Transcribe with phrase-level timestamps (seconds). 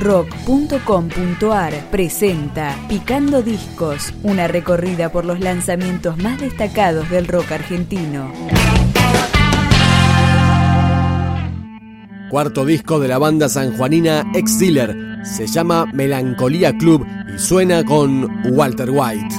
[0.00, 8.32] rock.com.ar presenta Picando Discos, una recorrida por los lanzamientos más destacados del rock argentino.
[12.30, 18.30] Cuarto disco de la banda sanjuanina Ex Dealer se llama Melancolía Club y suena con
[18.52, 19.34] Walter White.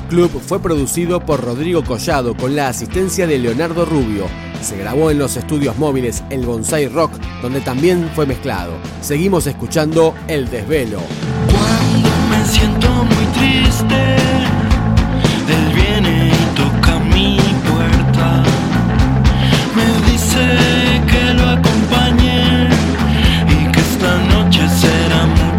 [0.00, 4.26] Club fue producido por Rodrigo Collado con la asistencia de Leonardo Rubio.
[4.62, 7.12] Se grabó en los estudios móviles El Bonsai Rock,
[7.42, 8.72] donde también fue mezclado.
[9.02, 11.00] Seguimos escuchando El Desvelo.
[11.50, 14.16] Cuando me siento muy triste,
[15.48, 17.36] él viene y toca mi
[17.68, 18.42] puerta.
[19.76, 22.68] Me dice que lo acompañe
[23.48, 25.51] y que esta noche será muy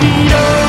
[0.00, 0.59] freedom.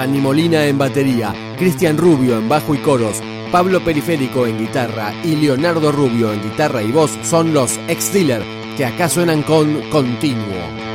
[0.00, 3.20] Cani Molina en batería, Cristian Rubio en bajo y coros,
[3.52, 8.42] Pablo Periférico en guitarra y Leonardo Rubio en guitarra y voz son los ex-dealer
[8.78, 10.89] que acá suenan con Continuo.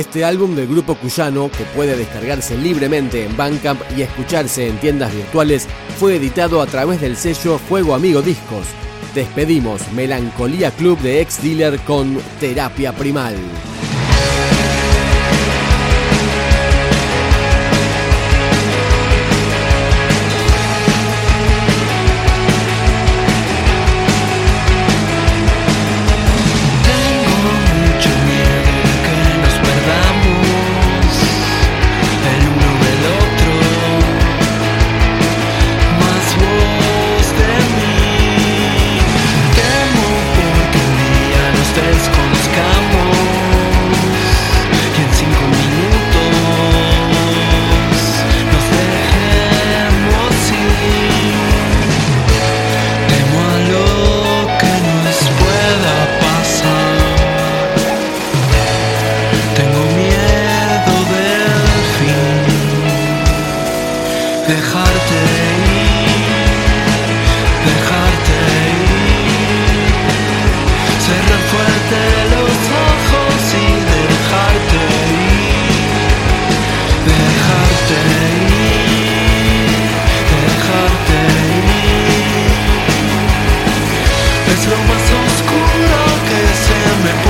[0.00, 5.14] Este álbum del grupo cuyano, que puede descargarse libremente en Bandcamp y escucharse en tiendas
[5.14, 8.64] virtuales, fue editado a través del sello Fuego Amigo Discos.
[9.14, 13.34] Despedimos Melancolía Club de Ex Dealer con Terapia Primal.
[85.80, 87.29] lo que se me